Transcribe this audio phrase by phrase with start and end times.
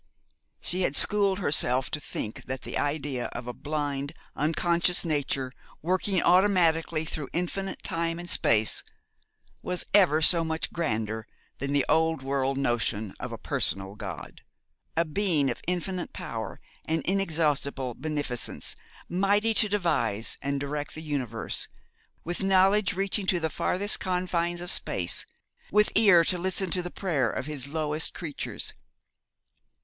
[0.59, 5.51] She had schooled herself to think that the idea of a blind, unconscious Nature,
[5.83, 8.83] working automatically through infinite time and space,
[9.61, 11.27] was ever so much grander
[11.59, 14.41] than the old world notion of a personal God,
[14.97, 18.75] a Being of infinite power and inexhaustible beneficence,
[19.07, 21.67] mighty to devise and direct the universe,
[22.23, 25.27] with knowledge reaching to the farthest confines of space,
[25.71, 28.73] with ear to listen to the prayer of His lowest creatures.